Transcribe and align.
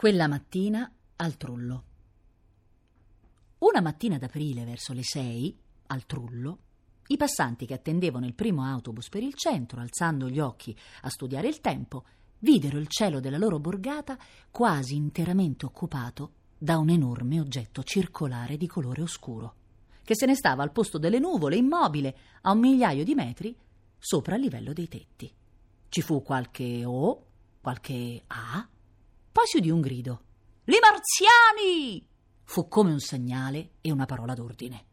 Quella 0.00 0.28
mattina 0.28 0.90
al 1.16 1.36
trullo. 1.36 1.84
Una 3.58 3.82
mattina 3.82 4.16
d'aprile 4.16 4.64
verso 4.64 4.94
le 4.94 5.02
sei, 5.02 5.54
al 5.88 6.06
trullo, 6.06 6.58
i 7.08 7.18
passanti 7.18 7.66
che 7.66 7.74
attendevano 7.74 8.24
il 8.24 8.32
primo 8.32 8.64
autobus 8.64 9.10
per 9.10 9.22
il 9.22 9.34
centro, 9.34 9.78
alzando 9.78 10.30
gli 10.30 10.40
occhi 10.40 10.74
a 11.02 11.10
studiare 11.10 11.48
il 11.48 11.60
tempo, 11.60 12.04
videro 12.38 12.78
il 12.78 12.86
cielo 12.88 13.20
della 13.20 13.36
loro 13.36 13.58
borgata 13.58 14.16
quasi 14.50 14.96
interamente 14.96 15.66
occupato 15.66 16.32
da 16.56 16.78
un 16.78 16.88
enorme 16.88 17.38
oggetto 17.38 17.82
circolare 17.82 18.56
di 18.56 18.66
colore 18.66 19.02
oscuro, 19.02 19.54
che 20.02 20.16
se 20.16 20.24
ne 20.24 20.34
stava 20.34 20.62
al 20.62 20.72
posto 20.72 20.96
delle 20.96 21.18
nuvole, 21.18 21.56
immobile, 21.56 22.16
a 22.40 22.52
un 22.52 22.60
migliaio 22.60 23.04
di 23.04 23.14
metri 23.14 23.54
sopra 23.98 24.36
il 24.36 24.40
livello 24.40 24.72
dei 24.72 24.88
tetti. 24.88 25.30
Ci 25.90 26.00
fu 26.00 26.22
qualche 26.22 26.86
O, 26.86 27.26
qualche 27.60 28.22
A, 28.28 28.66
poi 29.32 29.46
si 29.46 29.58
udì 29.58 29.70
un 29.70 29.80
grido. 29.80 30.22
Li 30.64 30.76
marziani! 30.80 32.06
Fu 32.44 32.68
come 32.68 32.90
un 32.90 33.00
segnale 33.00 33.72
e 33.80 33.90
una 33.90 34.06
parola 34.06 34.34
d'ordine. 34.34 34.86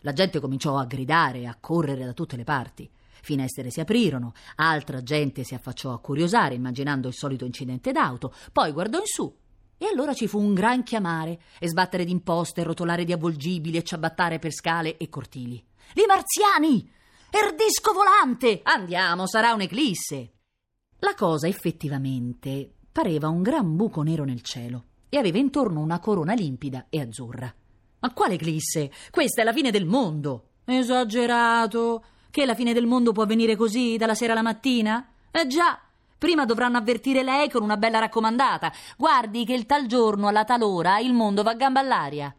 La 0.00 0.12
gente 0.12 0.40
cominciò 0.40 0.78
a 0.78 0.84
gridare 0.84 1.40
e 1.40 1.46
a 1.46 1.56
correre 1.58 2.04
da 2.04 2.12
tutte 2.12 2.36
le 2.36 2.44
parti. 2.44 2.90
Finestre 3.22 3.70
si 3.70 3.80
aprirono, 3.80 4.34
altra 4.56 5.02
gente 5.02 5.44
si 5.44 5.54
affacciò 5.54 5.92
a 5.92 6.00
curiosare, 6.00 6.54
immaginando 6.54 7.08
il 7.08 7.14
solito 7.14 7.44
incidente 7.44 7.92
d'auto, 7.92 8.34
poi 8.52 8.72
guardò 8.72 8.98
in 8.98 9.06
su 9.06 9.40
e 9.82 9.88
allora 9.88 10.14
ci 10.14 10.28
fu 10.28 10.38
un 10.38 10.54
gran 10.54 10.84
chiamare 10.84 11.40
e 11.58 11.68
sbattere 11.68 12.04
d'imposte, 12.04 12.62
rotolare 12.62 13.04
di 13.04 13.12
avvolgibili 13.12 13.76
e 13.76 13.82
ciabattare 13.82 14.38
per 14.38 14.52
scale 14.52 14.96
e 14.96 15.08
cortili. 15.08 15.62
Li 15.94 16.04
marziani! 16.06 16.88
Er 17.30 17.56
disco 17.56 17.92
volante! 17.92 18.60
Andiamo, 18.62 19.26
sarà 19.26 19.52
un'eclisse! 19.54 20.34
La 20.98 21.14
cosa 21.16 21.48
effettivamente 21.48 22.74
pareva 22.92 23.28
un 23.28 23.42
gran 23.42 23.74
buco 23.74 24.02
nero 24.02 24.24
nel 24.24 24.42
cielo 24.42 24.84
e 25.08 25.16
aveva 25.16 25.38
intorno 25.38 25.80
una 25.80 25.98
corona 25.98 26.34
limpida 26.34 26.86
e 26.90 27.00
azzurra. 27.00 27.52
Ma 28.00 28.12
quale 28.12 28.34
eclisse? 28.34 28.90
Questa 29.10 29.40
è 29.40 29.44
la 29.44 29.52
fine 29.52 29.70
del 29.70 29.86
mondo! 29.86 30.48
Esagerato! 30.64 32.04
Che 32.30 32.46
la 32.46 32.54
fine 32.54 32.72
del 32.72 32.86
mondo 32.86 33.12
può 33.12 33.22
avvenire 33.22 33.56
così, 33.56 33.96
dalla 33.96 34.14
sera 34.14 34.32
alla 34.32 34.42
mattina? 34.42 35.08
Eh 35.30 35.46
già! 35.46 35.80
Prima 36.18 36.44
dovranno 36.44 36.78
avvertire 36.78 37.22
lei 37.22 37.50
con 37.50 37.62
una 37.62 37.76
bella 37.76 37.98
raccomandata. 37.98 38.72
Guardi 38.96 39.44
che 39.44 39.54
il 39.54 39.66
tal 39.66 39.86
giorno, 39.86 40.28
alla 40.28 40.44
tal 40.44 40.62
ora, 40.62 40.98
il 40.98 41.12
mondo 41.12 41.42
va 41.42 41.50
a 41.50 41.56
gamba 41.56 41.80
all'aria. 41.80 42.34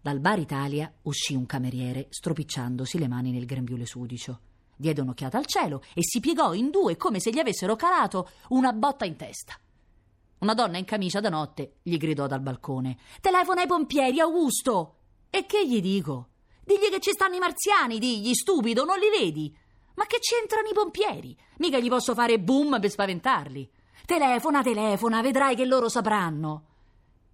Dal 0.00 0.18
bar 0.18 0.38
Italia 0.38 0.92
uscì 1.02 1.34
un 1.34 1.46
cameriere, 1.46 2.06
stropicciandosi 2.08 2.98
le 2.98 3.08
mani 3.08 3.30
nel 3.30 3.44
grembiule 3.44 3.86
sudicio. 3.86 4.40
Diede 4.74 5.00
un'occhiata 5.00 5.38
al 5.38 5.46
cielo 5.46 5.82
e 5.94 6.00
si 6.02 6.20
piegò 6.20 6.54
in 6.54 6.70
due 6.70 6.96
come 6.96 7.20
se 7.20 7.30
gli 7.30 7.38
avessero 7.38 7.76
calato 7.76 8.28
una 8.48 8.72
botta 8.72 9.04
in 9.04 9.16
testa. 9.16 9.54
Una 10.42 10.54
donna 10.54 10.76
in 10.76 10.84
camicia 10.84 11.20
da 11.20 11.28
notte 11.28 11.76
gli 11.82 11.96
gridò 11.96 12.26
dal 12.26 12.40
balcone: 12.40 12.98
Telefona 13.20 13.60
ai 13.60 13.68
pompieri, 13.68 14.18
Augusto! 14.18 14.96
E 15.30 15.46
che 15.46 15.64
gli 15.66 15.80
dico? 15.80 16.30
Digli 16.64 16.90
che 16.90 16.98
ci 16.98 17.12
stanno 17.12 17.36
i 17.36 17.38
marziani, 17.38 18.00
digli, 18.00 18.34
stupido, 18.34 18.84
non 18.84 18.98
li 18.98 19.08
vedi? 19.08 19.56
Ma 19.94 20.04
che 20.06 20.18
c'entrano 20.18 20.68
i 20.68 20.74
pompieri? 20.74 21.36
Mica 21.58 21.78
gli 21.78 21.88
posso 21.88 22.12
fare 22.12 22.40
boom 22.40 22.80
per 22.80 22.90
spaventarli. 22.90 23.70
Telefona, 24.04 24.62
telefona, 24.62 25.22
vedrai 25.22 25.54
che 25.54 25.64
loro 25.64 25.88
sapranno. 25.88 26.66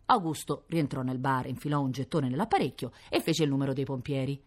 Augusto 0.07 0.65
rientrò 0.67 1.01
nel 1.01 1.19
bar, 1.19 1.47
infilò 1.47 1.81
un 1.81 1.93
gettone 1.93 2.29
nell'apparecchio 2.29 2.93
e 3.09 3.23
fece 3.23 3.45
il 3.45 3.49
numero 3.49 3.73
dei 3.73 3.85
pompieri. 3.85 4.39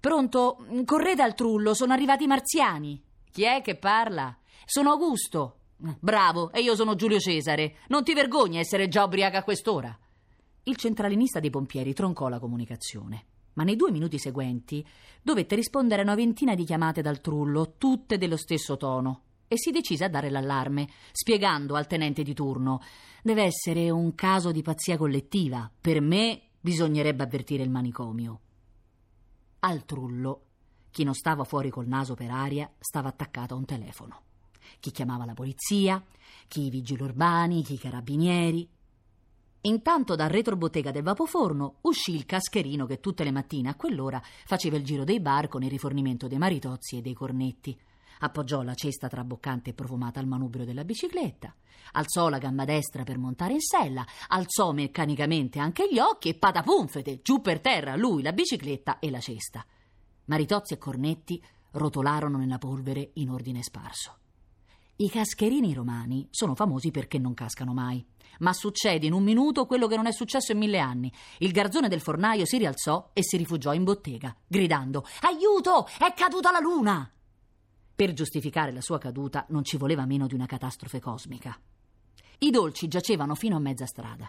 Pronto? 0.00 0.64
Correte 0.86 1.20
al 1.20 1.34
trullo, 1.34 1.74
sono 1.74 1.92
arrivati 1.92 2.24
i 2.24 2.28
marziani. 2.28 3.02
Chi 3.30 3.42
è 3.42 3.60
che 3.60 3.76
parla? 3.76 4.34
Sono 4.64 4.92
Augusto. 4.92 5.57
Bravo, 5.80 6.50
e 6.50 6.60
io 6.60 6.74
sono 6.74 6.96
Giulio 6.96 7.20
Cesare. 7.20 7.76
Non 7.88 8.02
ti 8.02 8.12
vergogni 8.12 8.58
essere 8.58 8.88
già 8.88 9.04
ubriaca 9.04 9.38
a 9.38 9.44
quest'ora? 9.44 9.96
Il 10.64 10.76
centralinista 10.76 11.38
dei 11.38 11.50
pompieri 11.50 11.94
troncò 11.94 12.28
la 12.28 12.40
comunicazione, 12.40 13.24
ma 13.54 13.62
nei 13.62 13.76
due 13.76 13.92
minuti 13.92 14.18
seguenti 14.18 14.84
dovette 15.22 15.54
rispondere 15.54 16.00
a 16.00 16.04
una 16.04 16.16
ventina 16.16 16.56
di 16.56 16.64
chiamate 16.64 17.00
dal 17.00 17.20
trullo, 17.20 17.74
tutte 17.78 18.18
dello 18.18 18.36
stesso 18.36 18.76
tono, 18.76 19.22
e 19.46 19.56
si 19.56 19.70
decise 19.70 20.04
a 20.04 20.08
dare 20.08 20.30
l'allarme, 20.30 20.88
spiegando 21.12 21.76
al 21.76 21.86
tenente 21.86 22.24
di 22.24 22.34
turno: 22.34 22.80
Deve 23.22 23.44
essere 23.44 23.88
un 23.88 24.16
caso 24.16 24.50
di 24.50 24.62
pazzia 24.62 24.96
collettiva. 24.96 25.70
Per 25.80 26.00
me 26.00 26.42
bisognerebbe 26.60 27.22
avvertire 27.22 27.62
il 27.62 27.70
manicomio. 27.70 28.40
Al 29.60 29.84
trullo, 29.84 30.42
chi 30.90 31.04
non 31.04 31.14
stava 31.14 31.44
fuori 31.44 31.70
col 31.70 31.86
naso 31.86 32.14
per 32.14 32.30
aria 32.30 32.68
stava 32.80 33.08
attaccato 33.08 33.54
a 33.54 33.56
un 33.56 33.64
telefono 33.64 34.22
chi 34.80 34.90
chiamava 34.90 35.24
la 35.24 35.34
polizia, 35.34 36.02
chi 36.46 36.66
i 36.66 36.70
vigili 36.70 37.02
urbani, 37.02 37.62
chi 37.62 37.74
i 37.74 37.78
carabinieri. 37.78 38.68
Intanto 39.62 40.14
dal 40.14 40.28
retrobottega 40.28 40.90
del 40.90 41.02
vapoforno 41.02 41.76
uscì 41.82 42.14
il 42.14 42.26
cascherino 42.26 42.86
che 42.86 43.00
tutte 43.00 43.24
le 43.24 43.32
mattine 43.32 43.70
a 43.70 43.74
quell'ora 43.74 44.22
faceva 44.46 44.76
il 44.76 44.84
giro 44.84 45.04
dei 45.04 45.20
bar 45.20 45.48
con 45.48 45.62
il 45.62 45.70
rifornimento 45.70 46.28
dei 46.28 46.38
maritozzi 46.38 46.96
e 46.96 47.02
dei 47.02 47.14
cornetti. 47.14 47.78
Appoggiò 48.20 48.62
la 48.62 48.74
cesta 48.74 49.08
traboccante 49.08 49.70
e 49.70 49.74
profumata 49.74 50.20
al 50.20 50.26
manubrio 50.26 50.64
della 50.64 50.84
bicicletta, 50.84 51.54
alzò 51.92 52.28
la 52.28 52.38
gamba 52.38 52.64
destra 52.64 53.04
per 53.04 53.18
montare 53.18 53.52
in 53.52 53.60
sella, 53.60 54.04
alzò 54.28 54.72
meccanicamente 54.72 55.58
anche 55.58 55.88
gli 55.90 55.98
occhi 55.98 56.30
e 56.30 56.34
patapunfete, 56.34 57.20
giù 57.22 57.40
per 57.40 57.60
terra 57.60 57.94
lui, 57.96 58.22
la 58.22 58.32
bicicletta 58.32 58.98
e 58.98 59.10
la 59.10 59.20
cesta. 59.20 59.64
Maritozzi 60.24 60.74
e 60.74 60.78
cornetti 60.78 61.42
rotolarono 61.72 62.38
nella 62.38 62.58
polvere 62.58 63.10
in 63.14 63.30
ordine 63.30 63.62
sparso. 63.62 64.16
I 65.00 65.08
cascherini 65.10 65.74
romani 65.74 66.26
sono 66.28 66.56
famosi 66.56 66.90
perché 66.90 67.18
non 67.18 67.32
cascano 67.32 67.72
mai. 67.72 68.04
Ma 68.40 68.52
succede 68.52 69.06
in 69.06 69.12
un 69.12 69.22
minuto 69.22 69.64
quello 69.64 69.86
che 69.86 69.94
non 69.94 70.06
è 70.06 70.12
successo 70.12 70.50
in 70.50 70.58
mille 70.58 70.80
anni. 70.80 71.12
Il 71.38 71.52
garzone 71.52 71.86
del 71.88 72.00
fornaio 72.00 72.44
si 72.44 72.58
rialzò 72.58 73.10
e 73.12 73.22
si 73.22 73.36
rifugiò 73.36 73.72
in 73.72 73.84
bottega, 73.84 74.34
gridando: 74.44 75.06
Aiuto! 75.20 75.86
È 75.86 76.12
caduta 76.16 76.50
la 76.50 76.58
luna! 76.58 77.08
Per 77.94 78.12
giustificare 78.12 78.72
la 78.72 78.80
sua 78.80 78.98
caduta 78.98 79.46
non 79.50 79.62
ci 79.62 79.76
voleva 79.76 80.04
meno 80.04 80.26
di 80.26 80.34
una 80.34 80.46
catastrofe 80.46 80.98
cosmica. 80.98 81.56
I 82.38 82.50
dolci 82.50 82.88
giacevano 82.88 83.36
fino 83.36 83.54
a 83.54 83.60
mezza 83.60 83.86
strada. 83.86 84.28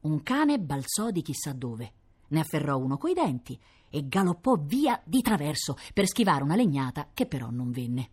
Un 0.00 0.22
cane 0.22 0.58
balzò 0.58 1.10
di 1.10 1.22
chissà 1.22 1.54
dove, 1.54 1.92
ne 2.28 2.40
afferrò 2.40 2.76
uno 2.76 2.98
coi 2.98 3.14
denti 3.14 3.58
e 3.88 4.06
galoppò 4.06 4.56
via 4.60 5.00
di 5.02 5.22
traverso 5.22 5.78
per 5.94 6.06
schivare 6.06 6.42
una 6.42 6.56
legnata 6.56 7.08
che 7.14 7.24
però 7.24 7.48
non 7.48 7.70
venne. 7.70 8.10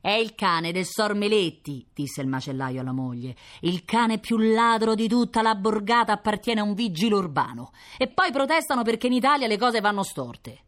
È 0.00 0.10
il 0.10 0.34
cane 0.34 0.72
del 0.72 0.84
Sormeletti, 0.84 1.86
disse 1.92 2.20
il 2.20 2.28
macellaio 2.28 2.80
alla 2.80 2.92
moglie. 2.92 3.34
Il 3.60 3.84
cane 3.84 4.18
più 4.18 4.36
ladro 4.38 4.94
di 4.94 5.08
tutta 5.08 5.42
la 5.42 5.54
borgata 5.54 6.12
appartiene 6.12 6.60
a 6.60 6.64
un 6.64 6.74
vigile 6.74 7.16
urbano. 7.16 7.72
E 7.96 8.08
poi 8.08 8.30
protestano 8.30 8.82
perché 8.82 9.08
in 9.08 9.14
Italia 9.14 9.46
le 9.46 9.58
cose 9.58 9.80
vanno 9.80 10.02
storte. 10.02 10.64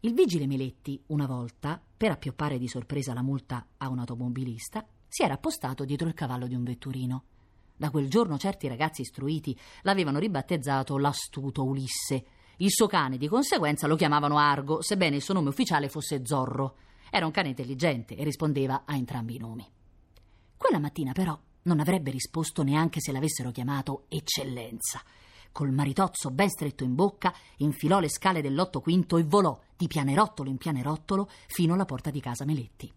Il 0.00 0.12
vigile 0.12 0.46
Meletti, 0.46 1.00
una 1.06 1.26
volta, 1.26 1.80
per 1.96 2.10
appioppare 2.10 2.58
di 2.58 2.68
sorpresa 2.68 3.14
la 3.14 3.22
multa 3.22 3.66
a 3.78 3.88
un 3.88 4.00
automobilista, 4.00 4.84
si 5.08 5.22
era 5.22 5.34
appostato 5.34 5.84
dietro 5.84 6.08
il 6.08 6.14
cavallo 6.14 6.46
di 6.46 6.54
un 6.54 6.64
vetturino. 6.64 7.24
Da 7.76 7.90
quel 7.90 8.10
giorno 8.10 8.36
certi 8.36 8.68
ragazzi 8.68 9.00
istruiti 9.00 9.58
l'avevano 9.82 10.18
ribattezzato 10.18 10.98
l'astuto 10.98 11.64
Ulisse. 11.64 12.24
Il 12.58 12.70
suo 12.70 12.86
cane, 12.86 13.16
di 13.16 13.28
conseguenza, 13.28 13.86
lo 13.86 13.96
chiamavano 13.96 14.38
Argo, 14.38 14.82
sebbene 14.82 15.16
il 15.16 15.22
suo 15.22 15.34
nome 15.34 15.48
ufficiale 15.48 15.88
fosse 15.88 16.20
Zorro. 16.24 16.76
Era 17.16 17.26
un 17.26 17.30
cane 17.30 17.50
intelligente 17.50 18.16
e 18.16 18.24
rispondeva 18.24 18.82
a 18.84 18.96
entrambi 18.96 19.36
i 19.36 19.38
nomi. 19.38 19.64
Quella 20.56 20.80
mattina, 20.80 21.12
però, 21.12 21.38
non 21.62 21.78
avrebbe 21.78 22.10
risposto 22.10 22.64
neanche 22.64 23.00
se 23.00 23.12
l'avessero 23.12 23.52
chiamato 23.52 24.06
Eccellenza. 24.08 25.00
Col 25.52 25.70
maritozzo 25.70 26.32
ben 26.32 26.48
stretto 26.48 26.82
in 26.82 26.96
bocca, 26.96 27.32
infilò 27.58 28.00
le 28.00 28.08
scale 28.08 28.42
dell'otto 28.42 28.80
quinto 28.80 29.16
e 29.16 29.22
volò 29.22 29.56
di 29.76 29.86
pianerottolo 29.86 30.50
in 30.50 30.56
pianerottolo 30.56 31.30
fino 31.46 31.74
alla 31.74 31.84
porta 31.84 32.10
di 32.10 32.18
casa 32.18 32.44
Meletti. 32.44 32.92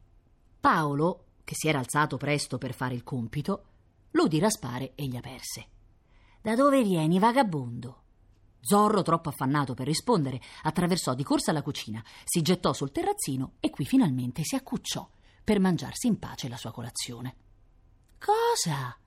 Paolo, 0.59 1.25
che 1.43 1.53
si 1.53 1.67
era 1.67 1.77
alzato 1.77 2.17
presto 2.17 2.57
per 2.57 2.73
fare 2.73 2.95
il 2.95 3.03
compito, 3.03 3.65
lo 4.09 4.23
udì 4.23 4.39
raspare 4.39 4.93
e 4.95 5.05
gli 5.05 5.15
aperse. 5.15 5.67
Da 6.41 6.55
dove 6.55 6.81
vieni, 6.81 7.19
vagabondo? 7.19 8.01
Zorro, 8.59 9.01
troppo 9.01 9.29
affannato 9.29 9.73
per 9.73 9.87
rispondere, 9.87 10.41
attraversò 10.63 11.13
di 11.13 11.23
corsa 11.23 11.51
la 11.51 11.61
cucina, 11.61 12.03
si 12.23 12.41
gettò 12.41 12.73
sul 12.73 12.91
terrazzino 12.91 13.53
e 13.59 13.69
qui 13.69 13.85
finalmente 13.85 14.43
si 14.43 14.55
accucciò 14.55 15.07
per 15.43 15.59
mangiarsi 15.59 16.07
in 16.07 16.19
pace 16.19 16.49
la 16.49 16.57
sua 16.57 16.71
colazione. 16.71 17.35
Cosa? 18.19 18.97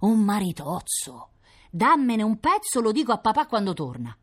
Un 0.00 0.20
maritozzo. 0.20 1.30
Dammene 1.70 2.22
un 2.22 2.38
pezzo, 2.38 2.80
lo 2.80 2.92
dico 2.92 3.12
a 3.12 3.18
papà 3.18 3.46
quando 3.46 3.72
torna. 3.72 4.16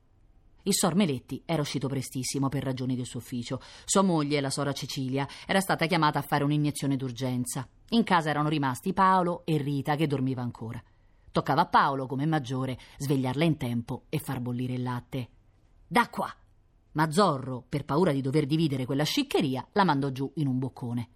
Il 0.67 0.73
sor 0.73 0.95
Meletti 0.95 1.43
era 1.45 1.61
uscito 1.61 1.87
prestissimo 1.87 2.49
per 2.49 2.63
ragioni 2.63 2.95
del 2.95 3.05
suo 3.05 3.19
ufficio. 3.19 3.61
Sua 3.83 4.01
moglie, 4.01 4.41
la 4.41 4.49
sora 4.49 4.73
Cecilia, 4.73 5.27
era 5.45 5.59
stata 5.59 5.85
chiamata 5.85 6.19
a 6.19 6.23
fare 6.23 6.43
un'iniezione 6.43 6.95
d'urgenza. 6.95 7.67
In 7.89 8.03
casa 8.03 8.29
erano 8.29 8.49
rimasti 8.49 8.93
Paolo 8.93 9.43
e 9.45 9.57
Rita, 9.57 9.95
che 9.95 10.07
dormiva 10.07 10.41
ancora. 10.41 10.81
Toccava 11.35 11.63
a 11.63 11.65
Paolo, 11.65 12.07
come 12.07 12.25
maggiore, 12.25 12.79
svegliarla 12.97 13.43
in 13.43 13.57
tempo 13.57 14.03
e 14.07 14.19
far 14.19 14.39
bollire 14.39 14.75
il 14.75 14.83
latte. 14.83 15.27
Da 15.85 16.07
qua! 16.07 16.33
Ma 16.93 17.11
Zorro, 17.11 17.61
per 17.67 17.83
paura 17.83 18.13
di 18.13 18.21
dover 18.21 18.45
dividere 18.45 18.85
quella 18.85 19.03
sciccheria, 19.03 19.67
la 19.73 19.83
mandò 19.83 20.11
giù 20.11 20.31
in 20.35 20.47
un 20.47 20.59
boccone. 20.59 21.09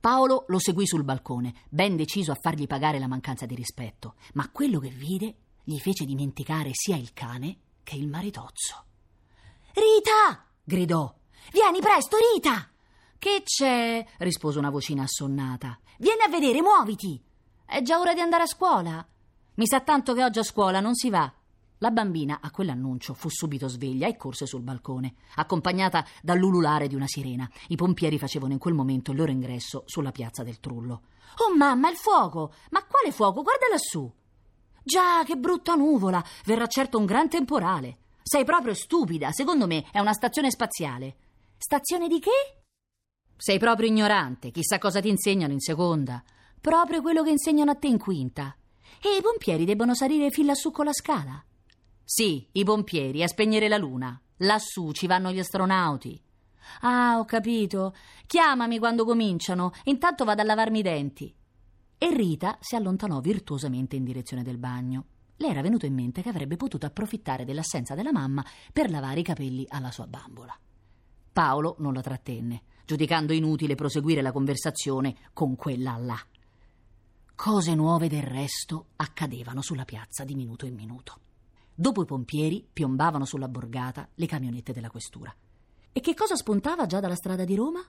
Paolo 0.00 0.44
lo 0.48 0.58
seguì 0.58 0.88
sul 0.88 1.04
balcone, 1.04 1.54
ben 1.68 1.94
deciso 1.94 2.32
a 2.32 2.38
fargli 2.40 2.66
pagare 2.66 2.98
la 2.98 3.06
mancanza 3.06 3.46
di 3.46 3.54
rispetto, 3.54 4.16
ma 4.32 4.50
quello 4.50 4.80
che 4.80 4.88
vide 4.88 5.36
gli 5.62 5.78
fece 5.78 6.04
dimenticare 6.04 6.70
sia 6.72 6.96
il 6.96 7.12
cane 7.12 7.58
che 7.84 7.94
il 7.94 8.08
maritozzo. 8.08 8.86
Rita! 9.72 10.46
gridò. 10.64 11.14
Vieni 11.52 11.78
presto, 11.78 12.16
Rita! 12.34 12.68
Che 13.16 13.42
c'è? 13.44 14.04
rispose 14.16 14.58
una 14.58 14.70
vocina 14.70 15.04
assonnata. 15.04 15.78
Vieni 15.98 16.22
a 16.22 16.28
vedere, 16.28 16.60
muoviti! 16.60 17.22
È 17.64 17.80
già 17.82 18.00
ora 18.00 18.14
di 18.14 18.20
andare 18.20 18.42
a 18.42 18.46
scuola. 18.46 19.08
Mi 19.58 19.66
sa 19.66 19.80
tanto 19.80 20.14
che 20.14 20.22
oggi 20.22 20.38
a 20.38 20.44
scuola 20.44 20.78
non 20.78 20.94
si 20.94 21.10
va. 21.10 21.32
La 21.78 21.90
bambina, 21.90 22.38
a 22.40 22.50
quell'annuncio, 22.52 23.12
fu 23.12 23.28
subito 23.28 23.66
sveglia 23.66 24.06
e 24.06 24.16
corse 24.16 24.46
sul 24.46 24.62
balcone, 24.62 25.14
accompagnata 25.34 26.04
dall'ululare 26.22 26.86
di 26.86 26.94
una 26.94 27.08
sirena. 27.08 27.48
I 27.68 27.74
pompieri 27.74 28.18
facevano 28.18 28.52
in 28.52 28.60
quel 28.60 28.74
momento 28.74 29.10
il 29.10 29.16
loro 29.16 29.32
ingresso 29.32 29.82
sulla 29.86 30.12
piazza 30.12 30.44
del 30.44 30.60
Trullo. 30.60 31.02
Oh 31.38 31.56
mamma, 31.56 31.90
il 31.90 31.96
fuoco! 31.96 32.52
Ma 32.70 32.84
quale 32.84 33.10
fuoco? 33.10 33.42
Guarda 33.42 33.66
lassù! 33.68 34.08
Già, 34.84 35.24
che 35.24 35.36
brutta 35.36 35.74
nuvola! 35.74 36.24
Verrà 36.44 36.68
certo 36.68 36.96
un 36.96 37.04
gran 37.04 37.28
temporale. 37.28 37.98
Sei 38.22 38.44
proprio 38.44 38.74
stupida. 38.74 39.32
Secondo 39.32 39.66
me 39.66 39.84
è 39.90 39.98
una 39.98 40.12
stazione 40.12 40.52
spaziale. 40.52 41.16
Stazione 41.56 42.06
di 42.06 42.20
che? 42.20 42.62
Sei 43.36 43.58
proprio 43.58 43.88
ignorante. 43.88 44.52
Chissà 44.52 44.78
cosa 44.78 45.00
ti 45.00 45.08
insegnano 45.08 45.52
in 45.52 45.60
seconda. 45.60 46.22
Proprio 46.60 47.02
quello 47.02 47.24
che 47.24 47.30
insegnano 47.30 47.72
a 47.72 47.76
te 47.76 47.88
in 47.88 47.98
quinta. 47.98 48.57
E 49.00 49.16
i 49.16 49.22
pompieri 49.22 49.64
debbono 49.64 49.94
salire 49.94 50.30
fin 50.30 50.46
lassù 50.46 50.70
con 50.70 50.84
la 50.84 50.92
scala. 50.92 51.42
Sì, 52.04 52.46
i 52.52 52.64
pompieri, 52.64 53.22
a 53.22 53.28
spegnere 53.28 53.68
la 53.68 53.76
luna. 53.76 54.20
Lassù 54.38 54.92
ci 54.92 55.06
vanno 55.06 55.30
gli 55.30 55.38
astronauti. 55.38 56.20
Ah, 56.80 57.18
ho 57.18 57.24
capito. 57.24 57.94
Chiamami 58.26 58.78
quando 58.78 59.04
cominciano. 59.04 59.72
Intanto 59.84 60.24
vado 60.24 60.42
a 60.42 60.44
lavarmi 60.44 60.78
i 60.78 60.82
denti. 60.82 61.34
E 61.96 62.14
Rita 62.14 62.58
si 62.60 62.76
allontanò 62.76 63.20
virtuosamente 63.20 63.96
in 63.96 64.04
direzione 64.04 64.42
del 64.42 64.58
bagno. 64.58 65.04
Le 65.36 65.48
era 65.48 65.62
venuto 65.62 65.86
in 65.86 65.94
mente 65.94 66.22
che 66.22 66.28
avrebbe 66.28 66.56
potuto 66.56 66.86
approfittare 66.86 67.44
dell'assenza 67.44 67.94
della 67.94 68.12
mamma 68.12 68.44
per 68.72 68.90
lavare 68.90 69.20
i 69.20 69.24
capelli 69.24 69.64
alla 69.68 69.90
sua 69.90 70.06
bambola. 70.06 70.56
Paolo 71.32 71.76
non 71.78 71.94
la 71.94 72.00
trattenne, 72.00 72.62
giudicando 72.84 73.32
inutile 73.32 73.76
proseguire 73.76 74.22
la 74.22 74.32
conversazione 74.32 75.14
con 75.32 75.54
quella 75.54 75.96
là. 75.96 76.18
Cose 77.40 77.72
nuove 77.76 78.08
del 78.08 78.24
resto 78.24 78.86
accadevano 78.96 79.62
sulla 79.62 79.84
piazza 79.84 80.24
di 80.24 80.34
minuto 80.34 80.66
in 80.66 80.74
minuto. 80.74 81.20
Dopo 81.72 82.02
i 82.02 82.04
pompieri 82.04 82.66
piombavano 82.70 83.24
sulla 83.24 83.46
borgata 83.46 84.08
le 84.12 84.26
camionette 84.26 84.72
della 84.72 84.90
questura. 84.90 85.32
E 85.92 86.00
che 86.00 86.14
cosa 86.14 86.34
spuntava 86.34 86.86
già 86.86 86.98
dalla 86.98 87.14
strada 87.14 87.44
di 87.44 87.54
Roma? 87.54 87.80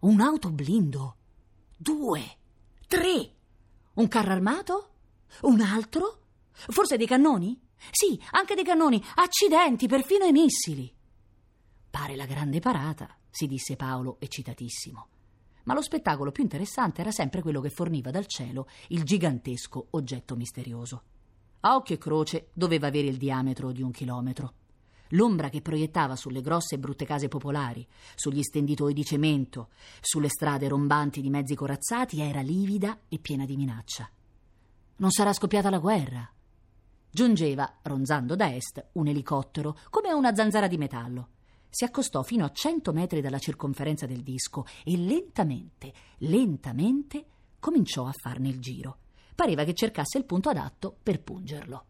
Un'auto 0.00 0.50
blindo. 0.50 1.14
Due. 1.76 2.22
Tre. 2.88 3.34
Un 3.94 4.08
carro 4.08 4.32
armato? 4.32 4.90
Un 5.42 5.60
altro? 5.60 6.22
Forse 6.50 6.96
dei 6.96 7.06
cannoni? 7.06 7.56
Sì, 7.92 8.20
anche 8.32 8.56
dei 8.56 8.64
cannoni. 8.64 9.00
Accidenti, 9.14 9.86
perfino 9.86 10.24
i 10.24 10.32
missili. 10.32 10.92
Pare 11.88 12.16
la 12.16 12.26
grande 12.26 12.58
parata, 12.58 13.16
si 13.30 13.46
disse 13.46 13.76
Paolo, 13.76 14.16
eccitatissimo. 14.18 15.06
Ma 15.68 15.74
lo 15.74 15.82
spettacolo 15.82 16.32
più 16.32 16.42
interessante 16.42 17.02
era 17.02 17.10
sempre 17.10 17.42
quello 17.42 17.60
che 17.60 17.68
forniva 17.68 18.10
dal 18.10 18.24
cielo 18.24 18.68
il 18.88 19.04
gigantesco 19.04 19.88
oggetto 19.90 20.34
misterioso. 20.34 21.02
A 21.60 21.74
occhio 21.74 21.96
e 21.96 21.98
croce 21.98 22.48
doveva 22.54 22.86
avere 22.86 23.08
il 23.08 23.18
diametro 23.18 23.70
di 23.70 23.82
un 23.82 23.90
chilometro. 23.90 24.54
L'ombra 25.08 25.50
che 25.50 25.60
proiettava 25.60 26.16
sulle 26.16 26.40
grosse 26.40 26.76
e 26.76 26.78
brutte 26.78 27.04
case 27.04 27.28
popolari, 27.28 27.86
sugli 28.14 28.42
stenditoi 28.42 28.94
di 28.94 29.04
cemento, 29.04 29.68
sulle 30.00 30.30
strade 30.30 30.68
rombanti 30.68 31.20
di 31.20 31.28
mezzi 31.28 31.54
corazzati 31.54 32.22
era 32.22 32.40
livida 32.40 33.00
e 33.06 33.18
piena 33.18 33.44
di 33.44 33.56
minaccia. 33.56 34.08
Non 34.96 35.10
sarà 35.10 35.34
scoppiata 35.34 35.68
la 35.68 35.78
guerra. 35.78 36.26
Giungeva, 37.10 37.78
ronzando 37.82 38.34
da 38.34 38.54
est, 38.54 38.86
un 38.92 39.06
elicottero, 39.06 39.76
come 39.90 40.12
una 40.12 40.34
zanzara 40.34 40.66
di 40.66 40.78
metallo. 40.78 41.28
Si 41.68 41.84
accostò 41.84 42.22
fino 42.22 42.44
a 42.44 42.50
cento 42.52 42.92
metri 42.92 43.20
dalla 43.20 43.38
circonferenza 43.38 44.06
del 44.06 44.22
disco 44.22 44.64
e 44.84 44.96
lentamente, 44.96 45.92
lentamente 46.18 47.24
cominciò 47.58 48.06
a 48.06 48.12
farne 48.12 48.48
il 48.48 48.60
giro 48.60 48.98
pareva 49.38 49.62
che 49.62 49.72
cercasse 49.72 50.18
il 50.18 50.24
punto 50.24 50.48
adatto 50.48 50.96
per 51.00 51.22
pungerlo. 51.22 51.84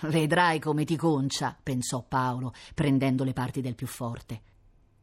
Vedrai 0.00 0.58
come 0.58 0.86
ti 0.86 0.96
concia, 0.96 1.54
pensò 1.62 2.00
Paolo, 2.00 2.54
prendendo 2.74 3.24
le 3.24 3.34
parti 3.34 3.60
del 3.60 3.74
più 3.74 3.86
forte. 3.86 4.40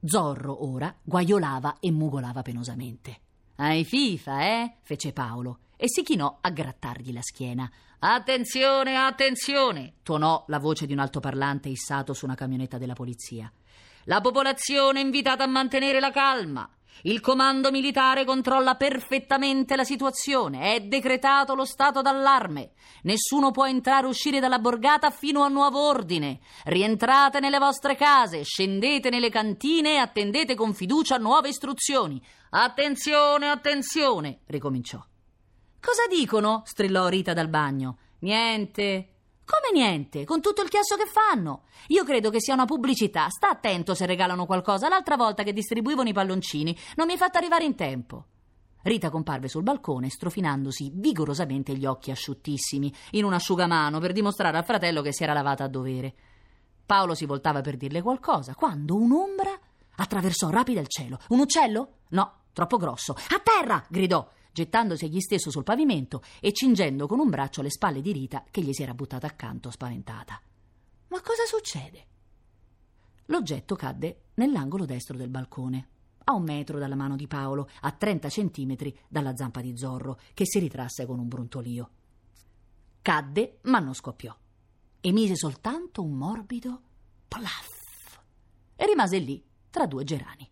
Zorro 0.04 0.68
ora 0.68 0.96
guaiolava 1.00 1.78
e 1.80 1.92
mugolava 1.92 2.42
penosamente. 2.42 3.20
Hai 3.58 3.86
fifa, 3.86 4.48
eh? 4.48 4.78
fece 4.81 5.13
Paolo 5.13 5.60
e 5.75 5.88
si 5.88 6.02
chinò 6.02 6.40
a 6.42 6.50
grattargli 6.50 7.13
la 7.13 7.22
schiena. 7.22 7.72
Attenzione, 8.00 8.96
attenzione! 8.96 9.96
tuonò 10.04 10.46
la 10.50 10.60
voce 10.60 10.86
di 10.86 10.94
un 10.94 11.00
altoparlante 11.00 11.70
issato 11.70 12.14
su 12.14 12.26
una 12.26 12.36
camionetta 12.36 12.78
della 12.78 12.94
polizia. 12.94 13.52
La 14.04 14.22
popolazione 14.22 15.00
è 15.00 15.04
invitata 15.04 15.44
a 15.44 15.48
mantenere 15.48 16.00
la 16.00 16.12
calma. 16.12 16.70
Il 17.04 17.22
comando 17.22 17.72
militare 17.72 18.24
controlla 18.24 18.76
perfettamente 18.76 19.76
la 19.76 19.84
situazione. 19.84 20.76
È 20.76 20.82
decretato 20.82 21.56
lo 21.56 21.66
stato 21.66 22.04
d'allarme. 22.04 22.74
Nessuno 23.02 23.50
può 23.50 23.66
entrare 23.66 24.06
o 24.06 24.10
uscire 24.10 24.40
dalla 24.40 24.60
borgata 24.60 25.10
fino 25.10 25.42
a 25.42 25.48
nuovo 25.48 25.80
ordine. 25.80 26.40
Rientrate 26.66 27.40
nelle 27.40 27.58
vostre 27.58 27.96
case, 27.96 28.44
scendete 28.44 29.10
nelle 29.10 29.30
cantine 29.30 29.96
e 29.96 29.98
attendete 29.98 30.54
con 30.54 30.76
fiducia 30.76 31.18
nuove 31.18 31.50
istruzioni. 31.50 32.22
Attenzione, 32.52 33.50
attenzione, 33.50 34.42
ricominciò. 34.46 35.04
Cosa 35.79 36.07
dicono? 36.09 36.63
strillò 36.65 37.07
Rita 37.07 37.33
dal 37.33 37.50
bagno. 37.50 37.97
Niente. 38.19 39.09
Come 39.47 39.71
niente, 39.71 40.25
con 40.25 40.41
tutto 40.41 40.62
il 40.62 40.68
chiasso 40.68 40.97
che 40.97 41.06
fanno. 41.06 41.63
Io 41.88 42.03
credo 42.03 42.29
che 42.29 42.41
sia 42.41 42.53
una 42.53 42.65
pubblicità. 42.65 43.29
Sta 43.29 43.50
attento 43.50 43.95
se 43.95 44.06
regalano 44.06 44.45
qualcosa. 44.45 44.89
L'altra 44.89 45.15
volta 45.15 45.44
che 45.44 45.53
distribuivano 45.53 46.09
i 46.09 46.13
palloncini 46.13 46.77
non 46.95 47.06
mi 47.06 47.13
hai 47.13 47.18
fatto 47.18 47.38
arrivare 47.38 47.63
in 47.63 47.75
tempo. 47.75 48.25
Rita 48.81 49.09
comparve 49.09 49.47
sul 49.47 49.63
balcone 49.63 50.09
strofinandosi 50.09 50.91
vigorosamente 50.94 51.75
gli 51.75 51.85
occhi 51.85 52.12
asciuttissimi 52.12 52.94
in 53.12 53.24
un 53.24 53.33
asciugamano 53.33 54.00
per 54.00 54.12
dimostrare 54.12 54.57
al 54.57 54.65
fratello 54.65 55.01
che 55.01 55.13
si 55.13 55.24
era 55.24 55.33
lavata 55.33 55.63
a 55.63 55.69
dovere. 55.69 56.13
Paolo 56.85 57.15
si 57.15 57.25
voltava 57.25 57.62
per 57.62 57.77
dirle 57.77 58.01
qualcosa 58.01 58.53
quando 58.53 58.95
un'ombra 58.95 59.57
attraversò 59.95 60.50
rapida 60.50 60.79
il 60.79 60.88
cielo. 60.88 61.19
Un 61.29 61.39
uccello? 61.39 61.89
No, 62.09 62.44
troppo 62.53 62.77
grosso. 62.77 63.13
A 63.13 63.41
terra! 63.44 63.83
gridò 63.89 64.25
gettandosi 64.57 65.06
egli 65.06 65.19
stesso 65.19 65.51
sul 65.51 65.62
pavimento 65.62 66.24
e 66.39 66.51
cingendo 66.51 67.06
con 67.06 67.19
un 67.19 67.30
braccio 67.30 67.62
le 67.62 67.69
spalle 67.69 68.01
di 68.01 68.12
Rita 68.12 68.44
che 68.50 68.62
gli 68.63 68.74
si 68.74 68.81
era 68.81 68.95
buttata 68.95 69.27
accanto 69.27 69.69
spaventata. 69.69 70.41
Ma 71.10 71.22
cosa 71.22 71.43
succede? 71.46 72.05
L'oggetto 73.25 73.75
cadde 73.75 74.22
nell'angolo 74.34 74.86
destro 74.86 75.15
del 75.15 75.29
balcone, 75.29 75.88
a 76.24 76.34
un 76.34 76.41
metro 76.41 76.79
dalla 76.79 76.96
mano 76.96 77.15
di 77.15 77.27
Paolo, 77.27 77.70
a 77.82 77.91
trenta 77.91 78.29
centimetri 78.29 78.98
dalla 79.08 79.36
zampa 79.36 79.62
di 79.62 79.77
Zorro, 79.77 80.20
che 80.34 80.46
si 80.48 80.58
ritrasse 80.58 81.05
con 81.05 81.20
un 81.20 81.27
brontolio. 81.27 81.89
Cadde, 83.03 83.60
ma 83.63 83.77
non 83.77 83.93
scoppiò. 83.93 84.36
Emise 85.01 85.36
soltanto 85.36 86.01
un 86.01 86.13
morbido 86.13 86.82
plaff 87.27 88.22
e 88.75 88.86
rimase 88.88 89.20
lì 89.20 89.43
tra 89.70 89.86
due 89.86 90.03
gerani. 90.03 90.50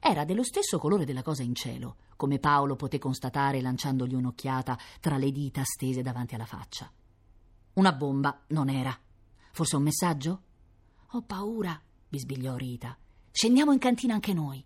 Era 0.00 0.24
dello 0.24 0.44
stesso 0.44 0.78
colore 0.78 1.04
della 1.04 1.22
cosa 1.22 1.42
in 1.42 1.54
cielo, 1.54 1.96
come 2.16 2.38
Paolo 2.38 2.76
poté 2.76 2.98
constatare 2.98 3.60
lanciandogli 3.60 4.14
un'occhiata 4.14 4.78
tra 5.00 5.16
le 5.16 5.30
dita 5.32 5.62
stese 5.64 6.02
davanti 6.02 6.34
alla 6.34 6.46
faccia. 6.46 6.90
Una 7.74 7.92
bomba 7.92 8.44
non 8.48 8.68
era. 8.68 8.96
Forse 9.52 9.76
un 9.76 9.82
messaggio? 9.82 10.42
Ho 11.12 11.22
paura, 11.22 11.80
bisbigliò 12.08 12.56
Rita. 12.56 12.96
Scendiamo 13.30 13.72
in 13.72 13.78
cantina 13.78 14.14
anche 14.14 14.32
noi. 14.32 14.64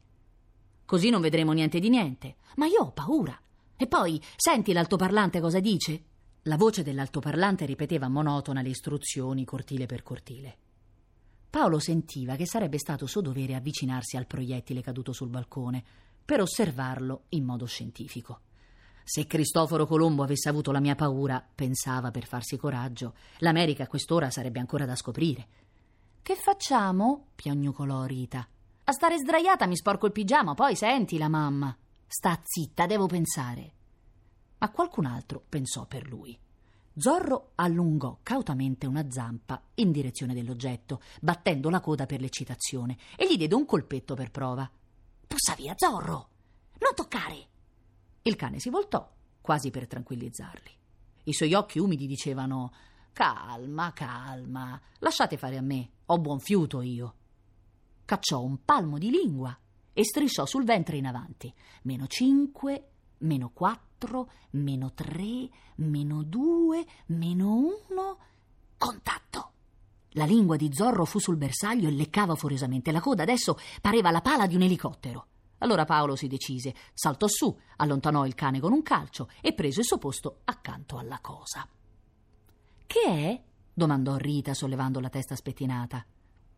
Così 0.85 1.11
non 1.11 1.21
vedremo 1.21 1.53
niente 1.53 1.79
di 1.79 1.89
niente. 1.89 2.37
Ma 2.57 2.67
io 2.67 2.83
ho 2.83 2.93
paura. 2.93 3.41
E 3.77 3.87
poi, 3.87 4.21
senti 4.37 4.73
l'altoparlante 4.73 5.41
cosa 5.41 5.61
dice? 5.61 6.05
La 6.43 6.57
voce 6.57 6.83
dell'altoparlante 6.83 7.65
ripeteva 7.67 8.09
monotona 8.09 8.63
le 8.63 8.71
istruzioni 8.71 9.45
cortile 9.45 9.87
per 9.87 10.03
cortile. 10.03 10.59
Paolo 11.51 11.81
sentiva 11.81 12.37
che 12.37 12.47
sarebbe 12.47 12.79
stato 12.79 13.07
suo 13.07 13.21
dovere 13.21 13.57
avvicinarsi 13.57 14.17
al 14.17 14.27
proiettile 14.27 14.83
caduto 14.83 15.13
sul 15.13 15.29
balcone 15.29 15.83
per 16.25 16.41
osservarlo 16.41 17.25
in 17.31 17.45
modo 17.45 17.67
scientifico. 17.67 18.43
Se 19.03 19.27
Cristoforo 19.27 19.85
Colombo 19.85 20.23
avesse 20.23 20.49
avuto 20.49 20.71
la 20.71 20.79
mia 20.79 20.95
paura, 20.95 21.45
pensava 21.53 22.13
per 22.13 22.25
farsi 22.25 22.57
coraggio, 22.57 23.15
l'America 23.39 23.83
a 23.83 23.89
quest'ora 23.89 24.31
sarebbe 24.31 24.61
ancora 24.61 24.87
da 24.87 24.95
scoprire. 24.95 25.49
Che 26.23 26.37
facciamo? 26.37 27.31
piagnucolò 27.35 28.05
Rita. 28.05 28.47
A 28.85 28.93
stare 28.93 29.19
sdraiata 29.19 29.67
mi 29.67 29.77
sporco 29.77 30.07
il 30.07 30.13
pigiama, 30.13 30.55
poi 30.55 30.77
senti 30.77 31.19
la 31.19 31.29
mamma. 31.29 31.77
Sta 32.07 32.39
zitta, 32.45 32.87
devo 32.87 33.07
pensare. 33.07 33.73
Ma 34.59 34.71
qualcun 34.71 35.07
altro 35.07 35.43
pensò 35.49 35.85
per 35.87 36.09
lui. 36.09 36.39
Zorro 37.01 37.53
allungò 37.55 38.19
cautamente 38.23 38.87
una 38.87 39.11
zampa 39.11 39.63
in 39.77 39.91
direzione 39.91 40.35
dell'oggetto, 40.35 41.01
battendo 41.23 41.71
la 41.71 41.81
coda 41.81 42.05
per 42.05 42.21
l'eccitazione, 42.21 42.99
e 43.17 43.27
gli 43.27 43.39
diede 43.39 43.55
un 43.55 43.65
colpetto 43.65 44.15
per 44.15 44.31
prova. 44.31 44.71
Pussa 45.27 45.55
via, 45.55 45.73
Zorro! 45.79 46.29
Non 46.79 46.95
toccare! 46.95 47.49
Il 48.21 48.37
cane 48.37 48.59
si 48.59 48.69
voltò, 48.69 49.11
quasi 49.41 49.71
per 49.71 49.87
tranquillizzarli. 49.87 50.71
I 51.25 51.33
suoi 51.33 51.55
occhi 51.55 51.79
umidi 51.79 52.07
dicevano 52.07 52.71
Calma, 53.15 53.95
calma, 53.95 54.79
lasciate 54.99 55.39
fare 55.39 55.57
a 55.57 55.63
me, 55.63 55.91
ho 56.05 56.19
buon 56.19 56.39
fiuto 56.39 56.83
io. 56.83 57.15
Cacciò 58.05 58.43
un 58.43 58.63
palmo 58.63 58.99
di 58.99 59.09
lingua 59.09 59.59
e 59.95 60.05
strisciò 60.05 60.45
sul 60.45 60.65
ventre 60.65 60.99
in 60.99 61.07
avanti. 61.07 61.51
Meno 61.83 62.07
cinque, 62.07 62.91
meno 63.21 63.51
quattro, 63.53 64.31
meno 64.51 64.93
tre, 64.93 65.49
meno 65.77 66.23
due, 66.23 66.85
meno 67.07 67.55
uno. 67.55 68.19
Contatto! 68.77 69.53
La 70.15 70.25
lingua 70.25 70.57
di 70.57 70.71
Zorro 70.73 71.05
fu 71.05 71.19
sul 71.19 71.37
bersaglio 71.37 71.89
e 71.89 71.93
leccava 71.93 72.35
furiosamente 72.35 72.91
la 72.91 73.01
coda. 73.01 73.23
Adesso 73.23 73.57
pareva 73.81 74.11
la 74.11 74.21
pala 74.21 74.47
di 74.47 74.57
un 74.57 74.63
elicottero. 74.63 75.27
Allora 75.59 75.85
Paolo 75.85 76.17
si 76.17 76.27
decise, 76.27 76.75
saltò 76.95 77.27
su, 77.29 77.57
allontanò 77.77 78.27
il 78.27 78.35
cane 78.35 78.61
con 78.61 78.73
un 78.73 78.83
calcio 78.83 79.29
e 79.41 79.53
prese 79.53 79.81
il 79.81 79.87
suo 79.87 79.99
posto 79.99 80.41
accanto 80.45 80.97
alla 80.97 81.19
cosa. 81.21 81.69
Che 82.87 83.01
è? 83.01 83.43
domandò 83.73 84.17
Rita 84.17 84.53
sollevando 84.55 85.01
la 85.01 85.11
testa 85.11 85.37
spettinata. 85.37 86.05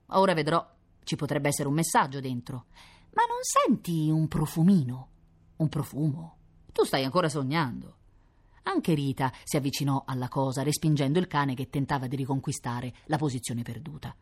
Ora 0.06 0.34
vedrò. 0.34 0.66
Ci 1.04 1.16
potrebbe 1.16 1.48
essere 1.48 1.68
un 1.68 1.74
messaggio 1.74 2.20
dentro. 2.20 2.66
Ma 3.14 3.24
non 3.26 3.38
senti 3.42 4.08
un 4.08 4.28
profumino? 4.28 5.08
Un 5.56 5.68
profumo? 5.68 6.36
Tu 6.72 6.84
stai 6.84 7.04
ancora 7.04 7.28
sognando. 7.28 7.96
Anche 8.64 8.94
Rita 8.94 9.32
si 9.44 9.56
avvicinò 9.56 10.04
alla 10.06 10.28
cosa, 10.28 10.62
respingendo 10.62 11.18
il 11.18 11.26
cane 11.26 11.54
che 11.54 11.68
tentava 11.68 12.06
di 12.06 12.16
riconquistare 12.16 12.94
la 13.06 13.18
posizione 13.18 13.62
perduta. 13.62 14.14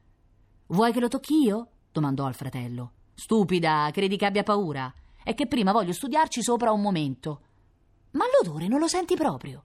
Vuoi 0.69 0.93
che 0.93 1.01
lo 1.01 1.09
tocchi 1.09 1.43
io? 1.43 1.69
domandò 1.93 2.27
al 2.27 2.35
fratello. 2.35 2.93
Stupida, 3.15 3.89
credi 3.93 4.17
che 4.17 4.27
abbia 4.27 4.43
paura? 4.43 4.93
È 5.23 5.35
che 5.35 5.47
prima 5.47 5.73
voglio 5.73 5.93
studiarci 5.93 6.43
sopra 6.43 6.73
un 6.73 6.81
momento. 6.81 7.41
Ma 8.13 8.25
l'odore 8.27 8.67
non 8.67 8.79
lo 8.79 8.89
senti 8.89 9.15
proprio? 9.15 9.65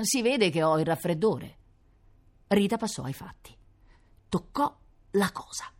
Si 0.00 0.22
vede 0.22 0.50
che 0.50 0.62
ho 0.62 0.78
il 0.78 0.86
raffreddore. 0.86 1.58
Rita 2.48 2.78
passò 2.78 3.02
ai 3.02 3.12
fatti. 3.12 3.54
Toccò 4.28 4.74
la 5.12 5.30
cosa 5.32 5.70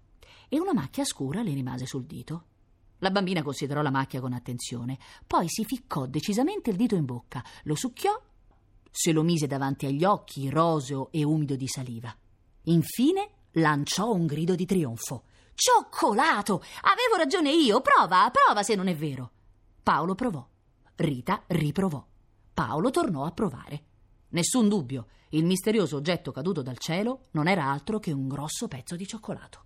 e 0.48 0.60
una 0.60 0.74
macchia 0.74 1.04
scura 1.04 1.42
le 1.42 1.54
rimase 1.54 1.86
sul 1.86 2.04
dito. 2.04 2.44
La 3.02 3.10
bambina 3.10 3.42
considerò 3.42 3.82
la 3.82 3.90
macchia 3.90 4.20
con 4.20 4.32
attenzione, 4.32 4.96
poi 5.26 5.48
si 5.48 5.64
ficcò 5.64 6.06
decisamente 6.06 6.70
il 6.70 6.76
dito 6.76 6.94
in 6.94 7.04
bocca, 7.04 7.44
lo 7.64 7.74
succhiò, 7.74 8.16
se 8.88 9.10
lo 9.10 9.22
mise 9.22 9.48
davanti 9.48 9.86
agli 9.86 10.04
occhi, 10.04 10.48
roseo 10.48 11.10
e 11.10 11.24
umido 11.24 11.56
di 11.56 11.66
saliva. 11.66 12.14
Infine 12.64 13.28
lanciò 13.52 14.12
un 14.12 14.26
grido 14.26 14.54
di 14.54 14.66
trionfo. 14.66 15.24
Cioccolato! 15.52 16.62
Avevo 16.82 17.16
ragione 17.16 17.50
io! 17.50 17.80
Prova, 17.80 18.30
prova 18.30 18.62
se 18.62 18.76
non 18.76 18.86
è 18.86 18.94
vero! 18.94 19.30
Paolo 19.82 20.14
provò. 20.14 20.46
Rita 20.94 21.42
riprovò. 21.48 22.06
Paolo 22.54 22.90
tornò 22.90 23.24
a 23.24 23.32
provare. 23.32 23.82
Nessun 24.28 24.68
dubbio, 24.68 25.06
il 25.30 25.44
misterioso 25.44 25.96
oggetto 25.96 26.30
caduto 26.30 26.62
dal 26.62 26.78
cielo 26.78 27.22
non 27.32 27.48
era 27.48 27.64
altro 27.64 27.98
che 27.98 28.12
un 28.12 28.28
grosso 28.28 28.68
pezzo 28.68 28.94
di 28.94 29.08
cioccolato. 29.08 29.64